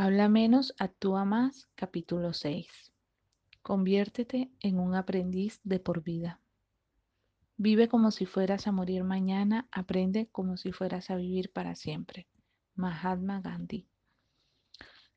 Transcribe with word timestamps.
Habla 0.00 0.28
menos, 0.28 0.76
actúa 0.78 1.24
más, 1.24 1.68
capítulo 1.74 2.32
6. 2.32 2.68
Conviértete 3.62 4.48
en 4.60 4.78
un 4.78 4.94
aprendiz 4.94 5.60
de 5.64 5.80
por 5.80 6.04
vida. 6.04 6.40
Vive 7.56 7.88
como 7.88 8.12
si 8.12 8.24
fueras 8.24 8.68
a 8.68 8.70
morir 8.70 9.02
mañana, 9.02 9.66
aprende 9.72 10.28
como 10.30 10.56
si 10.56 10.70
fueras 10.70 11.10
a 11.10 11.16
vivir 11.16 11.50
para 11.50 11.74
siempre. 11.74 12.28
Mahatma 12.76 13.40
Gandhi. 13.40 13.88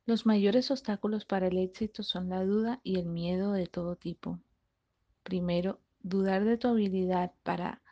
Los 0.08 0.26
mayores 0.26 0.72
obstáculos 0.72 1.26
para 1.26 1.50
el 1.50 1.60
éxito 1.60 2.02
son 2.02 2.30
la 2.30 2.44
duda 2.44 2.80
y 2.82 2.98
el 2.98 3.06
miedo 3.06 3.52
de 3.52 3.68
todo 3.68 3.98
tipo. 3.98 4.40
Primero, 5.22 5.80
dudar 6.02 6.44
de 6.44 6.58
tu 6.58 6.70
habilidad 6.70 7.34
para 7.44 7.84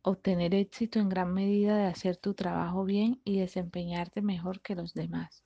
obtener 0.00 0.54
éxito 0.54 0.98
en 0.98 1.10
gran 1.10 1.34
medida 1.34 1.76
de 1.76 1.88
hacer 1.88 2.16
tu 2.16 2.32
trabajo 2.32 2.86
bien 2.86 3.20
y 3.22 3.38
desempeñarte 3.38 4.22
mejor 4.22 4.62
que 4.62 4.74
los 4.74 4.94
demás. 4.94 5.44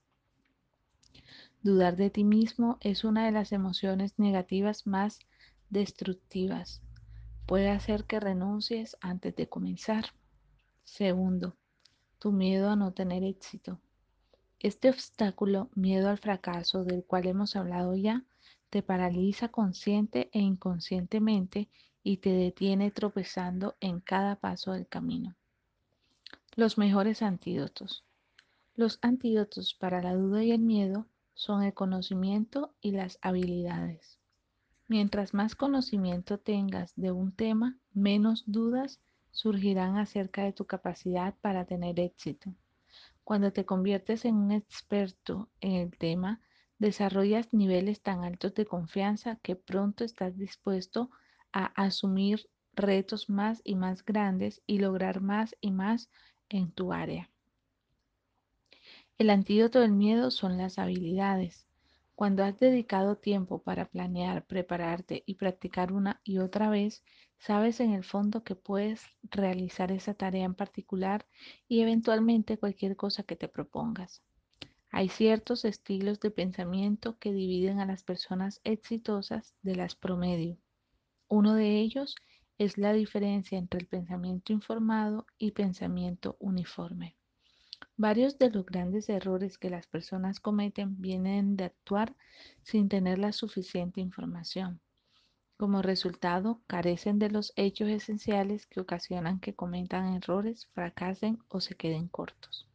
Dudar 1.67 1.97
de 1.97 2.11
ti 2.11 2.23
mismo 2.23 2.79
es 2.81 3.03
una 3.03 3.27
de 3.27 3.33
las 3.33 3.51
emociones 3.51 4.21
negativas 4.21 4.87
más 4.87 5.19
destructivas. 5.69 6.81
Puede 7.45 7.71
hacer 7.71 8.05
que 8.05 8.21
renuncies 8.21 8.97
antes 9.01 9.35
de 9.35 9.49
comenzar. 9.49 10.05
Segundo, 10.85 11.57
tu 12.21 12.31
miedo 12.31 12.71
a 12.71 12.77
no 12.77 12.93
tener 12.93 13.25
éxito. 13.25 13.81
Este 14.61 14.91
obstáculo, 14.91 15.69
miedo 15.75 16.09
al 16.09 16.19
fracaso 16.19 16.85
del 16.85 17.03
cual 17.05 17.27
hemos 17.27 17.57
hablado 17.57 17.97
ya, 17.97 18.23
te 18.71 18.81
paraliza 18.83 19.49
consciente 19.49 20.31
e 20.33 20.39
inconscientemente 20.39 21.69
y 22.05 22.19
te 22.19 22.31
detiene 22.31 22.93
tropezando 22.93 23.75
en 23.81 23.99
cada 23.99 24.37
paso 24.37 24.71
del 24.71 24.87
camino. 24.87 25.35
Los 26.55 26.79
mejores 26.79 27.23
antídotos. 27.23 28.05
Los 28.77 29.01
antídotos 29.03 29.75
para 29.75 30.01
la 30.01 30.15
duda 30.15 30.45
y 30.45 30.53
el 30.53 30.61
miedo 30.61 31.09
son 31.37 31.63
el 31.63 31.75
conocimiento 31.75 32.75
y 32.81 32.93
las 32.93 33.19
habilidades. 33.21 34.19
Mientras 34.89 35.35
más 35.35 35.55
conocimiento 35.55 36.39
tengas 36.39 36.93
de 36.97 37.13
un 37.13 37.31
tema, 37.31 37.79
menos 37.93 38.45
dudas 38.47 39.01
surgirán 39.31 39.99
acerca 39.99 40.45
de 40.45 40.53
tu 40.53 40.65
capacidad 40.65 41.35
para 41.43 41.67
tener 41.67 42.01
éxito. 42.01 42.55
Cuando 43.23 43.53
te 43.53 43.67
conviertes 43.67 44.25
en 44.25 44.37
un 44.37 44.51
experto 44.51 45.51
en 45.61 45.73
el 45.73 45.91
tema, 45.99 46.41
desarrollas 46.79 47.53
niveles 47.53 48.01
tan 48.01 48.25
altos 48.25 48.55
de 48.55 48.65
confianza 48.65 49.37
que 49.43 49.57
pronto 49.57 50.05
estás 50.05 50.39
dispuesto 50.39 51.11
a 51.53 51.67
asumir 51.81 52.49
retos 52.73 53.29
más 53.29 53.61
y 53.63 53.75
más 53.75 54.05
grandes 54.05 54.63
y 54.67 54.79
lograr 54.79 55.21
más 55.21 55.55
y 55.61 55.71
más 55.71 56.09
en 56.49 56.71
tu 56.73 56.93
área. 56.93 57.31
El 59.19 59.31
antídoto 59.31 59.81
del 59.81 59.93
miedo 59.93 60.31
son 60.31 60.59
las 60.59 60.79
habilidades. 60.79 61.67
Cuando 62.15 62.45
has 62.45 62.59
dedicado 62.59 63.17
tiempo 63.17 63.63
para 63.63 63.89
planear, 63.89 64.45
prepararte 64.45 65.23
y 65.25 65.37
practicar 65.37 65.91
una 65.91 66.21
y 66.23 66.37
otra 66.37 66.69
vez, 66.69 67.03
sabes 67.39 67.81
en 67.81 67.95
el 67.95 68.05
fondo 68.05 68.45
que 68.45 68.57
puedes 68.57 69.07
realizar 69.23 69.91
esa 69.91 70.13
tarea 70.13 70.45
en 70.45 70.55
particular 70.55 71.27
y 71.67 71.81
eventualmente 71.81 72.59
cualquier 72.59 72.95
cosa 72.95 73.23
que 73.23 73.37
te 73.37 73.49
propongas. 73.49 74.23
Hay 74.91 75.09
ciertos 75.09 75.65
estilos 75.65 76.21
de 76.21 76.31
pensamiento 76.31 77.19
que 77.19 77.33
dividen 77.33 77.81
a 77.81 77.87
las 77.87 78.03
personas 78.03 78.61
exitosas 78.65 79.55
de 79.63 79.77
las 79.77 79.95
promedio. 79.95 80.59
Uno 81.29 81.55
de 81.55 81.81
ellos 81.81 82.17
es 82.59 82.77
la 82.77 82.93
diferencia 82.93 83.57
entre 83.57 83.81
el 83.81 83.87
pensamiento 83.87 84.53
informado 84.53 85.27
y 85.39 85.53
pensamiento 85.53 86.37
uniforme. 86.39 87.16
Varios 87.99 88.39
de 88.39 88.51
los 88.51 88.67
grandes 88.67 89.09
errores 89.09 89.57
que 89.57 89.71
las 89.71 89.87
personas 89.87 90.39
cometen 90.39 91.01
vienen 91.01 91.57
de 91.57 91.65
actuar 91.65 92.15
sin 92.63 92.91
tener 92.91 93.19
la 93.19 93.33
suficiente 93.33 94.03
información. 94.03 94.81
Como 95.57 95.81
resultado, 95.81 96.61
carecen 96.67 97.19
de 97.19 97.31
los 97.31 97.55
hechos 97.57 97.89
esenciales 97.89 98.67
que 98.67 98.81
ocasionan 98.81 99.41
que 99.41 99.55
cometan 99.55 100.13
errores, 100.15 100.67
fracasen 100.75 101.39
o 101.49 101.61
se 101.61 101.75
queden 101.75 102.09
cortos. 102.09 102.69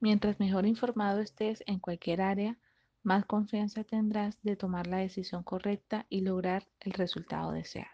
Mientras 0.00 0.40
mejor 0.40 0.64
informado 0.64 1.20
estés 1.20 1.62
en 1.66 1.78
cualquier 1.78 2.22
área, 2.22 2.56
más 3.02 3.26
confianza 3.26 3.84
tendrás 3.84 4.40
de 4.42 4.56
tomar 4.56 4.86
la 4.86 4.98
decisión 4.98 5.42
correcta 5.42 6.06
y 6.08 6.22
lograr 6.22 6.66
el 6.80 6.92
resultado 6.92 7.52
deseado. 7.52 7.90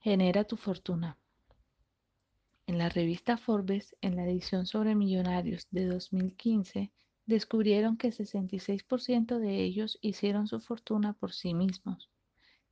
Genera 0.00 0.42
tu 0.42 0.56
fortuna. 0.56 1.16
En 2.72 2.78
la 2.78 2.88
revista 2.88 3.36
Forbes, 3.36 3.94
en 4.00 4.16
la 4.16 4.24
edición 4.24 4.64
sobre 4.64 4.94
millonarios 4.94 5.68
de 5.72 5.84
2015, 5.88 6.90
descubrieron 7.26 7.98
que 7.98 8.08
66% 8.08 9.38
de 9.38 9.62
ellos 9.62 9.98
hicieron 10.00 10.46
su 10.46 10.58
fortuna 10.58 11.12
por 11.12 11.34
sí 11.34 11.52
mismos. 11.52 12.08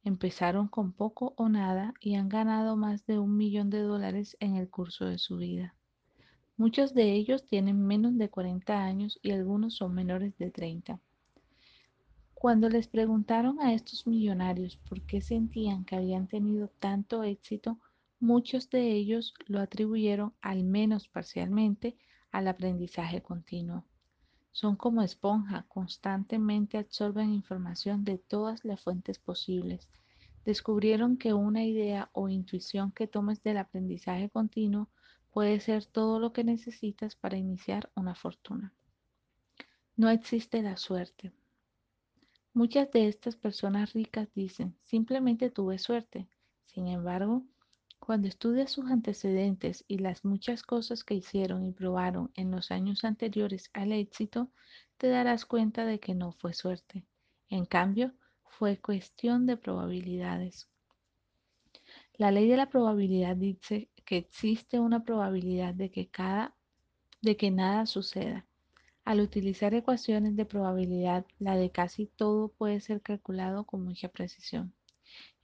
Empezaron 0.03 0.69
con 0.69 0.95
poco 0.95 1.35
o 1.37 1.51
nada 1.51 1.93
y 2.01 2.15
han 2.15 2.31
ganado 2.31 2.79
más 2.79 3.05
de 3.05 3.19
un 3.19 3.37
millón 3.37 3.69
de 3.69 3.81
dólares 3.81 4.39
en 4.41 4.57
el 4.57 4.71
curso 4.71 5.05
de 5.05 5.19
su 5.19 5.37
vida. 5.37 5.75
Muchos 6.57 6.95
de 6.95 7.13
ellos 7.13 7.45
tienen 7.45 7.87
menos 7.87 8.17
de 8.17 8.31
40 8.31 8.83
años 8.83 9.19
y 9.21 9.33
algunos 9.33 9.75
son 9.75 9.93
menores 9.93 10.35
de 10.39 10.51
30. 10.51 10.99
Cuando 12.33 12.71
les 12.71 12.89
preguntaron 12.89 13.61
a 13.61 13.75
estos 13.75 14.07
millonarios 14.07 14.79
por 14.89 15.03
qué 15.03 15.21
sentían 15.21 15.85
que 15.85 15.97
habían 15.97 16.27
tenido 16.27 16.69
tanto 16.81 17.23
éxito, 17.23 17.79
muchos 18.21 18.71
de 18.71 18.93
ellos 18.93 19.35
lo 19.47 19.61
atribuyeron, 19.61 20.35
al 20.41 20.63
menos 20.63 21.09
parcialmente, 21.09 21.97
al 22.31 22.47
aprendizaje 22.47 23.23
continuo. 23.23 23.85
Son 24.53 24.77
como 24.77 25.03
esponja, 25.03 25.65
constantemente 25.69 26.77
absorben 26.79 27.33
información 27.33 28.05
de 28.05 28.19
todas 28.19 28.65
las 28.65 28.81
fuentes 28.81 29.19
posibles. 29.19 29.89
Descubrieron 30.45 31.17
que 31.17 31.33
una 31.33 31.65
idea 31.65 32.11
o 32.13 32.29
intuición 32.29 32.93
que 32.93 33.07
tomes 33.07 33.43
del 33.43 33.59
aprendizaje 33.59 34.29
continuo 34.29 34.89
puede 35.31 35.61
ser 35.61 35.87
todo 35.87 36.19
lo 36.19 36.33
que 36.33 36.45
necesitas 36.45 37.15
para 37.15 37.37
iniciar 37.37 37.91
una 37.95 38.15
fortuna. 38.15 38.75
No 39.97 40.11
existe 40.11 40.63
la 40.63 40.77
suerte. 40.77 41.33
Muchas 42.53 42.91
de 42.91 43.07
estas 43.07 43.37
personas 43.37 43.93
ricas 43.93 44.29
dicen, 44.35 44.77
simplemente 44.85 45.51
tuve 45.51 45.79
suerte. 45.79 46.27
Sin 46.65 46.89
embargo, 46.89 47.45
cuando 48.11 48.27
estudias 48.27 48.73
sus 48.73 48.91
antecedentes 48.91 49.85
y 49.87 49.99
las 49.99 50.25
muchas 50.25 50.65
cosas 50.65 51.05
que 51.05 51.15
hicieron 51.15 51.65
y 51.65 51.71
probaron 51.71 52.33
en 52.35 52.51
los 52.51 52.73
años 52.73 53.05
anteriores 53.05 53.71
al 53.73 53.93
éxito, 53.93 54.51
te 54.97 55.07
darás 55.07 55.47
cuenta 55.47 55.85
de 55.85 56.01
que 56.01 56.17
no 56.17 56.33
fue 56.33 56.53
suerte. 56.53 57.05
En 57.51 57.67
cambio, 57.67 58.13
fue 58.43 58.79
cuestión 58.79 59.47
de 59.47 59.57
probabilidades. 59.57 60.69
La 62.15 62.33
ley 62.33 62.49
de 62.49 62.57
la 62.57 62.69
probabilidad 62.69 63.37
dice 63.37 63.89
que 64.05 64.17
existe 64.17 64.81
una 64.81 65.05
probabilidad 65.05 65.73
de 65.73 65.93
que, 65.93 66.09
cada, 66.09 66.57
de 67.23 67.37
que 67.37 67.53
nada 67.53 67.87
suceda. 67.87 68.45
Al 69.05 69.21
utilizar 69.21 69.73
ecuaciones 69.73 70.35
de 70.35 70.47
probabilidad, 70.47 71.27
la 71.39 71.55
de 71.55 71.71
casi 71.71 72.07
todo 72.07 72.49
puede 72.49 72.81
ser 72.81 73.03
calculado 73.03 73.63
con 73.63 73.85
mucha 73.85 74.09
precisión. 74.09 74.75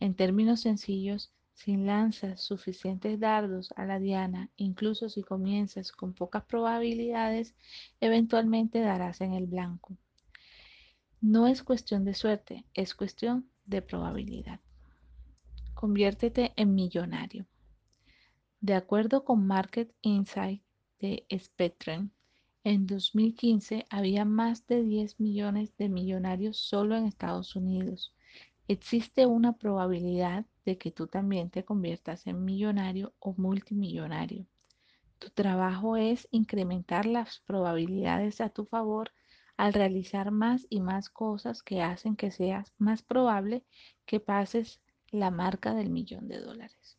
En 0.01 0.17
términos 0.17 0.63
sencillos, 0.63 1.33
si 1.57 1.79
lanzas 1.79 2.43
suficientes 2.43 3.19
dardos 3.19 3.73
a 3.77 3.87
la 3.87 3.99
diana, 3.99 4.51
incluso 4.57 5.09
si 5.09 5.23
comienzas 5.23 5.91
con 5.91 6.13
pocas 6.13 6.45
probabilidades, 6.45 7.55
eventualmente 7.99 8.81
darás 8.81 9.23
en 9.23 9.33
el 9.33 9.47
blanco. 9.47 9.97
No 11.23 11.47
es 11.47 11.63
cuestión 11.63 12.05
de 12.05 12.13
suerte, 12.13 12.67
es 12.75 12.95
cuestión 12.95 13.49
de 13.65 13.81
probabilidad. 13.81 14.61
Conviértete 15.73 16.53
en 16.57 16.75
millonario. 16.75 17.47
De 18.61 18.75
acuerdo 18.75 19.25
con 19.25 19.47
Market 19.47 19.95
Insight 20.03 20.63
de 21.01 21.27
Spectrum, 21.39 22.11
en 22.65 22.87
2015 22.87 23.87
había 23.89 24.27
más 24.27 24.67
de 24.67 24.83
10 24.83 25.21
millones 25.21 25.75
de 25.79 25.89
millonarios 25.89 26.59
solo 26.59 26.97
en 26.97 27.07
Estados 27.07 27.57
Unidos. 27.57 28.13
Existe 28.69 29.27
una 29.27 29.53
probabilidad 29.53 30.45
de 30.65 30.77
que 30.77 30.91
tú 30.91 31.07
también 31.07 31.51
te 31.51 31.65
conviertas 31.65 32.27
en 32.27 32.45
millonario 32.45 33.15
o 33.21 33.33
multimillonario. 33.37 34.47
Tu 35.21 35.31
trabajo 35.31 35.97
es 35.97 36.27
incrementar 36.33 37.07
las 37.07 37.39
probabilidades 37.41 38.41
a 38.41 38.49
tu 38.49 38.65
favor 38.65 39.13
al 39.57 39.73
realizar 39.73 40.33
más 40.33 40.67
y 40.69 40.81
más 40.81 41.09
cosas 41.09 41.63
que 41.63 41.81
hacen 41.81 42.17
que 42.17 42.33
seas 42.33 42.73
más 42.77 43.03
probable 43.03 43.65
que 44.05 44.19
pases 44.19 44.81
la 45.11 45.31
marca 45.31 45.73
del 45.73 45.91
millón 45.91 46.27
de 46.27 46.41
dólares. 46.41 46.99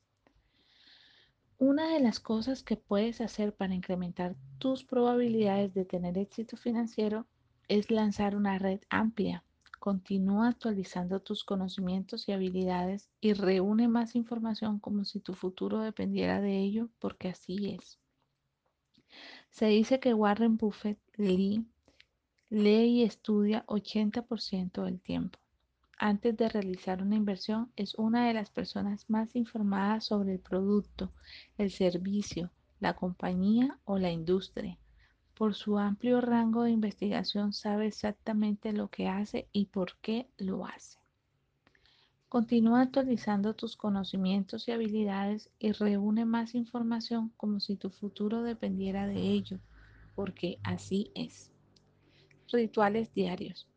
Una 1.60 1.94
de 1.94 2.00
las 2.00 2.20
cosas 2.20 2.64
que 2.64 2.78
puedes 2.78 3.20
hacer 3.20 3.54
para 3.54 3.76
incrementar 3.76 4.36
tus 4.58 4.86
probabilidades 4.86 5.74
de 5.74 5.86
tener 5.86 6.18
éxito 6.18 6.56
financiero 6.56 7.28
es 7.68 7.92
lanzar 7.92 8.36
una 8.36 8.58
red 8.58 8.80
amplia. 8.90 9.44
Continúa 9.80 10.50
actualizando 10.50 11.20
tus 11.20 11.44
conocimientos 11.44 12.28
y 12.28 12.32
habilidades 12.32 13.10
y 13.22 13.34
reúne 13.34 13.88
más 13.88 14.16
información 14.16 14.80
como 14.80 15.06
si 15.06 15.20
tu 15.20 15.34
futuro 15.34 15.80
dependiera 15.80 16.42
de 16.42 16.60
ello, 16.60 16.90
porque 17.00 17.30
así 17.30 17.78
es. 17.80 18.00
Se 19.50 19.68
dice 19.68 20.00
que 20.00 20.14
Warren 20.14 20.58
Buffett, 20.58 21.00
Lee 21.16 21.66
Lee 22.50 23.00
y 23.00 23.04
estudia 23.04 23.66
80% 23.68 24.84
del 24.86 25.02
tiempo. 25.02 25.38
Antes 26.00 26.38
de 26.38 26.48
realizar 26.48 27.02
una 27.02 27.18
inversión, 27.18 27.74
es 27.76 27.94
una 27.96 28.26
de 28.26 28.34
las 28.34 28.52
personas 28.52 29.10
más 29.10 29.36
informadas 29.36 30.06
sobre 30.06 30.32
el 30.32 30.40
producto, 30.40 31.12
el 31.58 31.72
servicio, 31.72 32.50
la 32.80 32.96
compañía 32.96 33.80
o 33.84 33.98
la 33.98 34.12
industria. 34.12 34.78
Por 35.38 35.54
su 35.54 35.78
amplio 35.78 36.20
rango 36.20 36.64
de 36.64 36.72
investigación 36.72 37.54
sabe 37.54 37.86
exactamente 37.86 38.74
lo 38.74 38.88
que 38.88 39.08
hace 39.08 39.48
y 39.52 39.66
por 39.66 39.96
qué 39.98 40.28
lo 40.40 40.66
hace. 40.66 40.98
Continúa 42.28 42.82
actualizando 42.82 43.54
tus 43.54 43.78
conocimientos 43.78 44.68
y 44.68 44.72
habilidades 44.72 45.52
y 45.60 45.74
reúne 45.74 46.26
más 46.26 46.56
información 46.56 47.32
como 47.38 47.60
si 47.60 47.76
tu 47.76 47.92
futuro 47.92 48.42
dependiera 48.42 49.06
de 49.06 49.20
ello, 49.20 49.60
porque 50.16 50.58
así 50.64 51.12
es. 51.14 51.52
Rituales 52.52 53.14
diarios. 53.14 53.68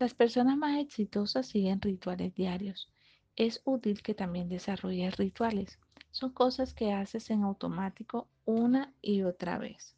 Las 0.00 0.14
personas 0.14 0.56
más 0.56 0.80
exitosas 0.80 1.46
siguen 1.46 1.80
rituales 1.80 2.34
diarios. 2.34 2.90
Es 3.36 3.62
útil 3.64 4.02
que 4.02 4.14
también 4.14 4.48
desarrolles 4.48 5.16
rituales. 5.16 5.78
Son 6.10 6.32
cosas 6.32 6.74
que 6.74 6.92
haces 6.92 7.30
en 7.30 7.44
automático 7.44 8.26
una 8.44 8.92
y 9.00 9.22
otra 9.22 9.58
vez, 9.58 9.97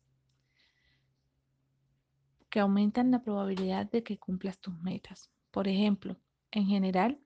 que 2.51 2.61
aumentan 2.61 3.11
la 3.11 3.23
probabilidad 3.23 3.91
de 3.91 4.03
que 4.03 4.19
cumplas 4.19 4.59
tus 4.59 4.79
metas. 4.81 5.31
Por 5.51 5.69
ejemplo, 5.69 6.17
en 6.51 6.67
general, 6.67 7.19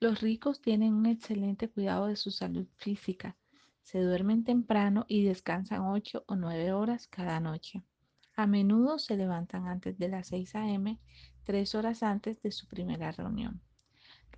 los 0.00 0.20
ricos 0.20 0.60
tienen 0.60 0.94
un 0.94 1.06
excelente 1.06 1.68
cuidado 1.68 2.06
de 2.06 2.16
su 2.16 2.30
salud 2.30 2.66
física. 2.76 3.36
Se 3.82 4.00
duermen 4.00 4.44
temprano 4.44 5.04
y 5.08 5.24
descansan 5.24 5.82
8 5.82 6.24
o 6.26 6.36
9 6.36 6.72
horas 6.72 7.06
cada 7.06 7.38
noche. 7.38 7.82
A 8.34 8.46
menudo 8.46 8.98
se 8.98 9.16
levantan 9.16 9.68
antes 9.68 9.98
de 9.98 10.08
las 10.08 10.28
6 10.28 10.54
a.m., 10.54 10.98
tres 11.44 11.74
horas 11.74 12.02
antes 12.02 12.40
de 12.40 12.50
su 12.50 12.66
primera 12.66 13.12
reunión. 13.12 13.60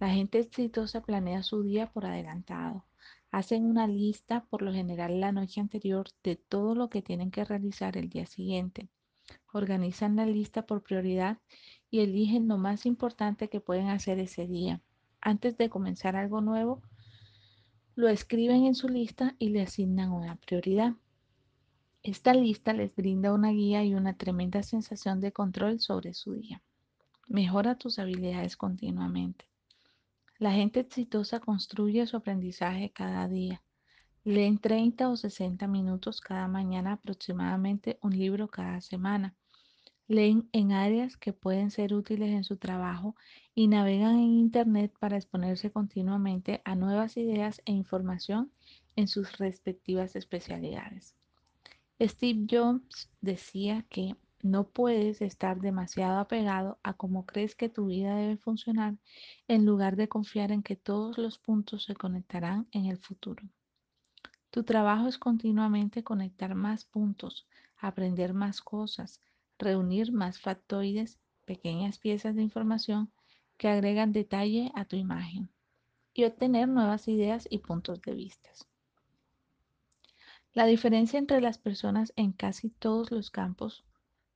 La 0.00 0.10
gente 0.10 0.40
exitosa 0.40 1.00
planea 1.00 1.42
su 1.44 1.62
día 1.62 1.92
por 1.92 2.06
adelantado. 2.06 2.84
Hacen 3.30 3.64
una 3.66 3.86
lista, 3.86 4.44
por 4.50 4.62
lo 4.62 4.72
general 4.72 5.20
la 5.20 5.30
noche 5.30 5.60
anterior, 5.60 6.08
de 6.24 6.34
todo 6.36 6.74
lo 6.74 6.88
que 6.90 7.02
tienen 7.02 7.30
que 7.30 7.44
realizar 7.44 7.96
el 7.96 8.08
día 8.08 8.26
siguiente. 8.26 8.88
Organizan 9.54 10.16
la 10.16 10.26
lista 10.26 10.66
por 10.66 10.82
prioridad 10.82 11.38
y 11.90 12.00
eligen 12.00 12.48
lo 12.48 12.58
más 12.58 12.86
importante 12.86 13.48
que 13.48 13.60
pueden 13.60 13.88
hacer 13.88 14.18
ese 14.18 14.46
día 14.46 14.82
antes 15.24 15.56
de 15.56 15.70
comenzar 15.70 16.16
algo 16.16 16.42
nuevo, 16.42 16.82
lo 17.96 18.08
escriben 18.08 18.66
en 18.66 18.74
su 18.74 18.88
lista 18.88 19.34
y 19.38 19.48
le 19.48 19.62
asignan 19.62 20.12
una 20.12 20.36
prioridad. 20.36 20.92
Esta 22.02 22.34
lista 22.34 22.74
les 22.74 22.94
brinda 22.94 23.32
una 23.32 23.50
guía 23.50 23.82
y 23.84 23.94
una 23.94 24.18
tremenda 24.18 24.62
sensación 24.62 25.20
de 25.20 25.32
control 25.32 25.80
sobre 25.80 26.12
su 26.12 26.34
día. 26.34 26.62
Mejora 27.26 27.76
tus 27.76 27.98
habilidades 27.98 28.58
continuamente. 28.58 29.48
La 30.38 30.52
gente 30.52 30.80
exitosa 30.80 31.40
construye 31.40 32.06
su 32.06 32.18
aprendizaje 32.18 32.90
cada 32.90 33.26
día. 33.26 33.62
Leen 34.24 34.58
30 34.58 35.08
o 35.08 35.16
60 35.16 35.66
minutos 35.68 36.20
cada 36.20 36.48
mañana, 36.48 36.92
aproximadamente 36.92 37.98
un 38.02 38.18
libro 38.18 38.48
cada 38.48 38.82
semana. 38.82 39.34
Leen 40.06 40.48
en 40.52 40.72
áreas 40.72 41.16
que 41.16 41.32
pueden 41.32 41.70
ser 41.70 41.94
útiles 41.94 42.30
en 42.30 42.44
su 42.44 42.58
trabajo 42.58 43.16
y 43.54 43.68
navegan 43.68 44.16
en 44.16 44.38
Internet 44.38 44.92
para 44.98 45.16
exponerse 45.16 45.70
continuamente 45.70 46.60
a 46.64 46.74
nuevas 46.74 47.16
ideas 47.16 47.62
e 47.64 47.72
información 47.72 48.52
en 48.96 49.08
sus 49.08 49.38
respectivas 49.38 50.14
especialidades. 50.14 51.14
Steve 52.00 52.46
Jobs 52.50 53.08
decía 53.20 53.86
que 53.88 54.14
no 54.42 54.68
puedes 54.68 55.22
estar 55.22 55.58
demasiado 55.60 56.18
apegado 56.18 56.78
a 56.82 56.92
cómo 56.92 57.24
crees 57.24 57.56
que 57.56 57.70
tu 57.70 57.86
vida 57.86 58.14
debe 58.14 58.36
funcionar 58.36 58.98
en 59.48 59.64
lugar 59.64 59.96
de 59.96 60.08
confiar 60.08 60.52
en 60.52 60.62
que 60.62 60.76
todos 60.76 61.16
los 61.16 61.38
puntos 61.38 61.84
se 61.84 61.94
conectarán 61.94 62.68
en 62.72 62.84
el 62.86 62.98
futuro. 62.98 63.42
Tu 64.50 64.64
trabajo 64.64 65.08
es 65.08 65.16
continuamente 65.16 66.04
conectar 66.04 66.54
más 66.54 66.84
puntos, 66.84 67.48
aprender 67.78 68.34
más 68.34 68.60
cosas, 68.60 69.22
reunir 69.58 70.12
más 70.12 70.40
factoides, 70.40 71.18
pequeñas 71.44 71.98
piezas 71.98 72.34
de 72.34 72.42
información 72.42 73.10
que 73.56 73.68
agregan 73.68 74.12
detalle 74.12 74.70
a 74.74 74.84
tu 74.84 74.96
imagen 74.96 75.50
y 76.12 76.24
obtener 76.24 76.68
nuevas 76.68 77.08
ideas 77.08 77.46
y 77.50 77.58
puntos 77.58 78.00
de 78.02 78.14
vista. 78.14 78.50
La 80.52 80.66
diferencia 80.66 81.18
entre 81.18 81.40
las 81.40 81.58
personas 81.58 82.12
en 82.14 82.32
casi 82.32 82.70
todos 82.70 83.10
los 83.10 83.30
campos, 83.30 83.84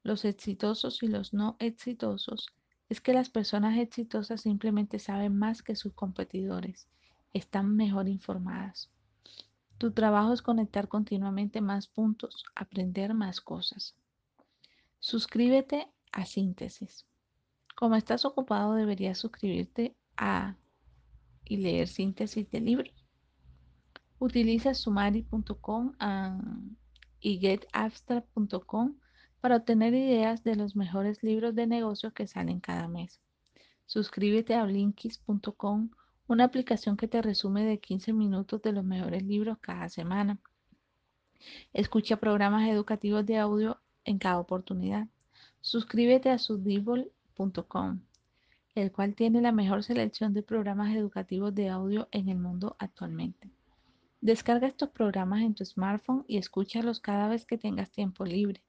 los 0.03 0.25
exitosos 0.25 1.03
y 1.03 1.07
los 1.07 1.33
no 1.33 1.57
exitosos, 1.61 2.49
es 2.89 3.01
que 3.01 3.13
las 3.13 3.31
personas 3.31 3.79
exitosas 3.79 4.41
simplemente 4.41 4.99
saben 4.99 5.37
más 5.39 5.63
que 5.63 5.77
sus 5.77 5.93
competidores, 5.93 6.89
están 7.33 7.77
mejor 7.77 8.09
informadas. 8.09 8.91
Tu 9.77 9.93
trabajo 9.93 10.33
es 10.33 10.43
conectar 10.43 10.89
continuamente 10.89 11.61
más 11.61 11.87
puntos, 11.87 12.45
aprender 12.57 13.15
más 13.15 13.41
cosas. 13.41 13.95
Suscríbete 15.01 15.89
a 16.13 16.27
Síntesis. 16.27 17.07
Como 17.77 17.95
estás 17.95 18.25
ocupado, 18.25 18.75
deberías 18.75 19.19
suscribirte 19.19 19.97
a 20.17 20.57
y 21.45 21.57
leer 21.57 21.89
síntesis 21.89 22.51
de 22.51 22.61
libros. 22.61 23.07
Utiliza 24.19 24.75
sumari.com 24.75 25.93
y 27.21 27.39
getabstract.com 27.39 28.97
para 29.41 29.57
obtener 29.57 29.95
ideas 29.95 30.43
de 30.43 30.57
los 30.57 30.77
mejores 30.77 31.23
libros 31.23 31.55
de 31.55 31.67
negocio 31.67 32.13
que 32.13 32.27
salen 32.27 32.61
cada 32.61 32.89
mes. 32.89 33.21
Suscríbete 33.87 34.55
a 34.55 34.65
blinkist.com, 34.65 35.91
una 36.27 36.45
aplicación 36.45 36.97
que 36.97 37.09
te 37.09 37.23
resume 37.23 37.65
de 37.65 37.79
15 37.79 38.13
minutos 38.13 38.61
de 38.61 38.73
los 38.73 38.85
mejores 38.85 39.23
libros 39.23 39.59
cada 39.61 39.89
semana. 39.89 40.39
Escucha 41.73 42.17
programas 42.17 42.69
educativos 42.69 43.25
de 43.25 43.39
audio 43.39 43.81
en 44.09 44.19
cada 44.19 44.41
oportunidad. 44.41 45.07
Suscríbete 45.61 46.31
a 46.31 46.39
sudible.com, 46.39 48.01
el 48.75 48.93
cual 48.93 49.15
tiene 49.15 49.41
la 49.43 49.53
mejor 49.53 49.83
selección 49.83 50.33
de 50.33 50.43
programas 50.43 50.95
educativos 50.97 51.55
de 51.55 51.69
audio 51.69 52.09
en 52.11 52.29
el 52.29 52.39
mundo 52.39 52.77
actualmente. 52.79 53.51
Descarga 54.21 54.67
estos 54.67 54.89
programas 54.89 55.43
en 55.43 55.55
tu 55.55 55.65
smartphone 55.65 56.25
y 56.27 56.39
escúchalos 56.39 57.01
cada 57.01 57.29
vez 57.29 57.45
que 57.45 57.59
tengas 57.59 57.91
tiempo 57.91 58.25
libre, 58.25 58.63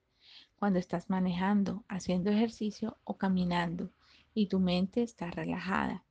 cuando 0.57 0.77
estás 0.77 1.09
manejando, 1.09 1.85
haciendo 1.87 2.29
ejercicio 2.29 2.97
o 3.03 3.17
caminando 3.17 3.91
y 4.33 4.47
tu 4.47 4.59
mente 4.59 5.01
está 5.01 5.31
relajada. 5.31 6.03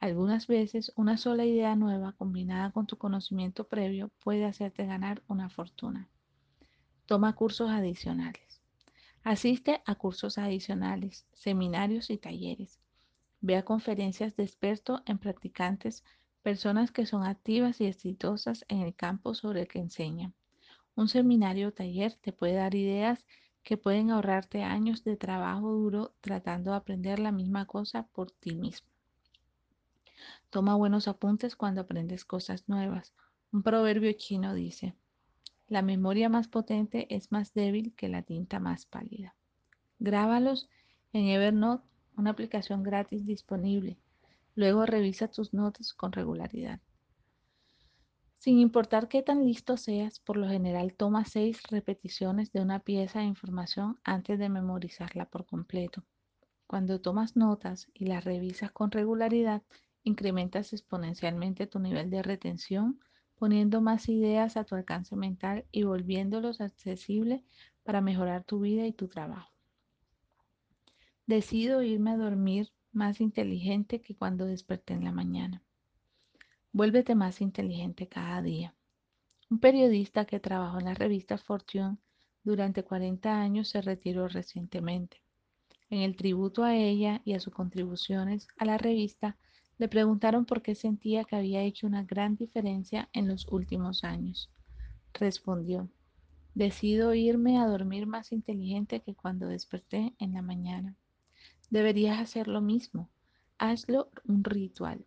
Algunas 0.00 0.46
veces 0.46 0.92
una 0.96 1.18
sola 1.18 1.44
idea 1.44 1.76
nueva 1.76 2.12
combinada 2.12 2.72
con 2.72 2.86
tu 2.86 2.96
conocimiento 2.96 3.68
previo 3.68 4.10
puede 4.24 4.46
hacerte 4.46 4.86
ganar 4.86 5.22
una 5.28 5.50
fortuna. 5.50 6.08
Toma 7.04 7.34
cursos 7.34 7.70
adicionales. 7.70 8.59
Asiste 9.22 9.82
a 9.84 9.94
cursos 9.96 10.38
adicionales, 10.38 11.26
seminarios 11.34 12.08
y 12.08 12.16
talleres. 12.16 12.80
Ve 13.42 13.56
a 13.56 13.64
conferencias 13.64 14.34
de 14.34 14.44
expertos 14.44 15.02
en 15.04 15.18
practicantes, 15.18 16.04
personas 16.42 16.90
que 16.90 17.04
son 17.04 17.24
activas 17.24 17.80
y 17.82 17.86
exitosas 17.86 18.64
en 18.68 18.80
el 18.80 18.94
campo 18.94 19.34
sobre 19.34 19.62
el 19.62 19.68
que 19.68 19.78
enseñan. 19.78 20.34
Un 20.94 21.08
seminario 21.08 21.68
o 21.68 21.72
taller 21.72 22.14
te 22.14 22.32
puede 22.32 22.54
dar 22.54 22.74
ideas 22.74 23.26
que 23.62 23.76
pueden 23.76 24.10
ahorrarte 24.10 24.62
años 24.62 25.04
de 25.04 25.16
trabajo 25.16 25.70
duro 25.70 26.14
tratando 26.20 26.70
de 26.70 26.78
aprender 26.78 27.18
la 27.18 27.30
misma 27.30 27.66
cosa 27.66 28.06
por 28.08 28.30
ti 28.30 28.54
mismo. 28.54 28.88
Toma 30.48 30.74
buenos 30.76 31.08
apuntes 31.08 31.56
cuando 31.56 31.82
aprendes 31.82 32.24
cosas 32.24 32.68
nuevas. 32.68 33.12
Un 33.52 33.62
proverbio 33.62 34.12
chino 34.14 34.54
dice, 34.54 34.94
la 35.70 35.82
memoria 35.82 36.28
más 36.28 36.48
potente 36.48 37.06
es 37.14 37.30
más 37.30 37.54
débil 37.54 37.94
que 37.94 38.08
la 38.08 38.22
tinta 38.22 38.58
más 38.58 38.86
pálida. 38.86 39.36
Grábalos 40.00 40.68
en 41.12 41.28
Evernote, 41.28 41.86
una 42.16 42.30
aplicación 42.30 42.82
gratis 42.82 43.24
disponible. 43.24 43.96
Luego 44.56 44.84
revisa 44.84 45.28
tus 45.28 45.54
notas 45.54 45.94
con 45.94 46.10
regularidad. 46.10 46.80
Sin 48.36 48.58
importar 48.58 49.06
qué 49.06 49.22
tan 49.22 49.44
listo 49.46 49.76
seas, 49.76 50.18
por 50.18 50.36
lo 50.36 50.48
general 50.48 50.94
toma 50.94 51.24
seis 51.24 51.62
repeticiones 51.70 52.50
de 52.50 52.62
una 52.62 52.80
pieza 52.80 53.20
de 53.20 53.26
información 53.26 54.00
antes 54.02 54.40
de 54.40 54.48
memorizarla 54.48 55.26
por 55.26 55.46
completo. 55.46 56.02
Cuando 56.66 57.00
tomas 57.00 57.36
notas 57.36 57.86
y 57.94 58.06
las 58.06 58.24
revisas 58.24 58.72
con 58.72 58.90
regularidad, 58.90 59.62
incrementas 60.02 60.72
exponencialmente 60.72 61.68
tu 61.68 61.78
nivel 61.78 62.10
de 62.10 62.22
retención 62.22 62.98
poniendo 63.40 63.80
más 63.80 64.10
ideas 64.10 64.58
a 64.58 64.64
tu 64.64 64.74
alcance 64.74 65.16
mental 65.16 65.64
y 65.72 65.84
volviéndolos 65.84 66.60
accesibles 66.60 67.42
para 67.82 68.02
mejorar 68.02 68.44
tu 68.44 68.60
vida 68.60 68.86
y 68.86 68.92
tu 68.92 69.08
trabajo. 69.08 69.50
Decido 71.26 71.82
irme 71.82 72.10
a 72.10 72.18
dormir 72.18 72.70
más 72.92 73.18
inteligente 73.22 74.02
que 74.02 74.14
cuando 74.14 74.44
desperté 74.44 74.92
en 74.92 75.04
la 75.04 75.12
mañana. 75.12 75.62
Vuélvete 76.72 77.14
más 77.14 77.40
inteligente 77.40 78.08
cada 78.08 78.42
día. 78.42 78.74
Un 79.48 79.58
periodista 79.58 80.26
que 80.26 80.38
trabajó 80.38 80.78
en 80.78 80.84
la 80.84 80.94
revista 80.94 81.38
Fortune 81.38 81.96
durante 82.44 82.84
40 82.84 83.40
años 83.40 83.68
se 83.68 83.80
retiró 83.80 84.28
recientemente. 84.28 85.22
En 85.88 86.00
el 86.02 86.14
tributo 86.14 86.62
a 86.62 86.76
ella 86.76 87.22
y 87.24 87.32
a 87.32 87.40
sus 87.40 87.54
contribuciones 87.54 88.48
a 88.58 88.66
la 88.66 88.76
revista, 88.76 89.38
le 89.80 89.88
preguntaron 89.88 90.44
por 90.44 90.60
qué 90.60 90.74
sentía 90.74 91.24
que 91.24 91.36
había 91.36 91.62
hecho 91.62 91.86
una 91.86 92.04
gran 92.04 92.36
diferencia 92.36 93.08
en 93.14 93.26
los 93.26 93.48
últimos 93.50 94.04
años. 94.04 94.50
Respondió, 95.14 95.88
decido 96.54 97.14
irme 97.14 97.58
a 97.58 97.66
dormir 97.66 98.06
más 98.06 98.30
inteligente 98.30 99.00
que 99.00 99.14
cuando 99.14 99.46
desperté 99.46 100.12
en 100.18 100.34
la 100.34 100.42
mañana. 100.42 100.96
Deberías 101.70 102.20
hacer 102.20 102.46
lo 102.46 102.60
mismo. 102.60 103.08
Hazlo 103.56 104.10
un 104.28 104.44
ritual. 104.44 105.06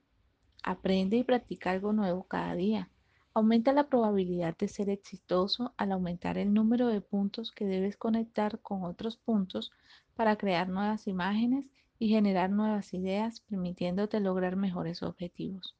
Aprende 0.63 1.17
y 1.17 1.23
practica 1.23 1.69
algo 1.69 1.93
nuevo 1.93 2.23
cada 2.23 2.55
día. 2.55 2.89
Aumenta 3.35 3.73
la 3.73 3.89
probabilidad 3.89 4.57
de 4.57 4.67
ser 4.67 4.89
exitoso 4.89 5.75
al 5.77 5.91
aumentar 5.91 6.39
el 6.39 6.51
número 6.51 6.87
de 6.87 6.99
puntos 6.99 7.51
que 7.51 7.65
debes 7.65 7.95
conectar 7.95 8.57
con 8.61 8.85
otros 8.85 9.17
puntos 9.17 9.71
para 10.15 10.35
crear 10.35 10.67
nuevas 10.67 11.05
imágenes 11.05 11.67
y 12.03 12.09
generar 12.09 12.49
nuevas 12.49 12.93
ideas, 12.93 13.39
permitiéndote 13.39 14.19
lograr 14.19 14.57
mejores 14.57 15.01
objetivos. 15.03 15.77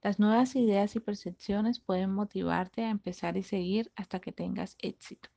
Las 0.00 0.18
nuevas 0.18 0.56
ideas 0.56 0.96
y 0.96 1.00
percepciones 1.00 1.80
pueden 1.80 2.14
motivarte 2.14 2.82
a 2.82 2.88
empezar 2.88 3.36
y 3.36 3.42
seguir 3.42 3.92
hasta 3.94 4.18
que 4.18 4.32
tengas 4.32 4.78
éxito. 4.78 5.28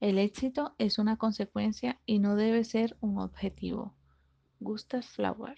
El 0.00 0.18
éxito 0.18 0.74
es 0.76 0.98
una 0.98 1.16
consecuencia 1.16 1.98
y 2.04 2.18
no 2.18 2.36
debe 2.36 2.62
ser 2.62 2.94
un 3.00 3.18
objetivo. 3.18 3.94
Gustav 4.60 5.02
Flower 5.02 5.56